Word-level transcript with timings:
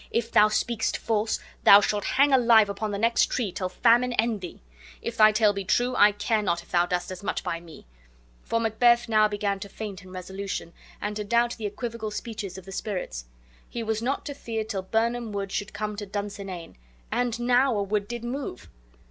"If 0.09 0.31
thou 0.31 0.47
speakest 0.47 0.97
false, 0.97 1.37
thou 1.63 1.79
shalt 1.79 2.05
hang 2.17 2.33
alive 2.33 2.69
upon 2.69 2.89
the 2.89 2.97
next 2.97 3.27
tree, 3.27 3.51
till 3.51 3.69
famine 3.69 4.13
end 4.13 4.41
thee. 4.41 4.63
If 4.99 5.15
thy 5.17 5.31
tale 5.31 5.53
be 5.53 5.63
true, 5.63 5.95
I 5.95 6.11
care 6.11 6.41
not 6.41 6.63
if 6.63 6.71
thou 6.71 6.87
dost 6.87 7.11
as 7.11 7.21
much 7.21 7.43
by 7.43 7.59
me"; 7.59 7.85
for 8.41 8.59
Macbeth 8.59 9.07
now 9.07 9.27
began 9.27 9.59
to 9.59 9.69
faint 9.69 10.01
in 10.03 10.11
resolution, 10.11 10.73
and 10.99 11.15
to 11.17 11.23
doubt 11.23 11.55
the 11.59 11.67
equivocal 11.67 12.09
speeches 12.09 12.57
of 12.57 12.65
the 12.65 12.71
spirits. 12.71 13.25
He 13.69 13.83
was 13.83 14.01
not 14.01 14.25
to 14.25 14.33
fear 14.33 14.63
till 14.63 14.81
Birnam 14.81 15.33
wood 15.33 15.51
should 15.51 15.71
come 15.71 15.95
to 15.97 16.07
Dunsinane; 16.07 16.77
and 17.11 17.39
now 17.39 17.77
a 17.77 17.83
wood 17.83 18.07
did 18.07 18.23
move! 18.23 18.69